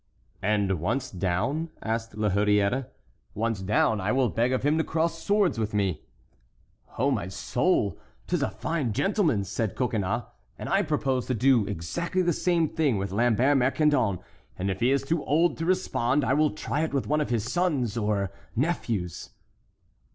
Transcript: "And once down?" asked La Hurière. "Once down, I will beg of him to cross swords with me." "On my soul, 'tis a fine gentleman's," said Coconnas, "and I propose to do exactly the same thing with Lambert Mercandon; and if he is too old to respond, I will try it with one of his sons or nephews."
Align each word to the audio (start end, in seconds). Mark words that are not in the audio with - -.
"And 0.41 0.79
once 0.79 1.11
down?" 1.11 1.69
asked 1.83 2.15
La 2.17 2.31
Hurière. 2.31 2.87
"Once 3.35 3.61
down, 3.61 4.01
I 4.01 4.11
will 4.11 4.29
beg 4.29 4.51
of 4.51 4.63
him 4.63 4.79
to 4.79 4.83
cross 4.83 5.21
swords 5.21 5.59
with 5.59 5.75
me." 5.75 6.01
"On 6.97 7.13
my 7.13 7.27
soul, 7.27 7.99
'tis 8.25 8.41
a 8.41 8.49
fine 8.49 8.93
gentleman's," 8.93 9.47
said 9.47 9.75
Coconnas, 9.75 10.23
"and 10.57 10.69
I 10.69 10.81
propose 10.81 11.27
to 11.27 11.35
do 11.35 11.67
exactly 11.67 12.23
the 12.23 12.33
same 12.33 12.67
thing 12.67 12.97
with 12.97 13.11
Lambert 13.11 13.55
Mercandon; 13.59 14.17
and 14.57 14.71
if 14.71 14.79
he 14.79 14.89
is 14.89 15.03
too 15.03 15.23
old 15.23 15.55
to 15.59 15.67
respond, 15.67 16.25
I 16.25 16.33
will 16.33 16.49
try 16.49 16.81
it 16.81 16.95
with 16.95 17.05
one 17.05 17.21
of 17.21 17.29
his 17.29 17.43
sons 17.51 17.95
or 17.95 18.31
nephews." 18.55 19.29